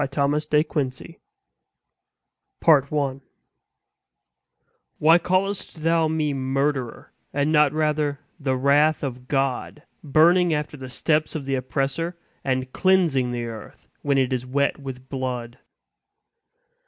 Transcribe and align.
Thomas 0.09 0.47
De 0.47 0.63
Quincey 0.63 1.19
The 2.59 2.71
Avenger 2.71 3.21
"Why 4.97 5.19
callest 5.19 5.83
thou 5.83 6.07
me 6.07 6.33
murderer, 6.33 7.13
and 7.31 7.51
not 7.51 7.71
rather 7.71 8.19
the 8.39 8.55
wrath 8.55 9.03
of 9.03 9.27
God 9.27 9.83
burning 10.03 10.55
after 10.55 10.75
the 10.75 10.89
steps 10.89 11.35
of 11.35 11.45
the 11.45 11.53
oppressor, 11.53 12.17
and 12.43 12.73
cleansing 12.73 13.31
the 13.31 13.45
earth 13.45 13.87
when 14.01 14.17
it 14.17 14.33
is 14.33 14.43
wet 14.43 14.79
with 14.79 15.07
blood?" 15.07 15.59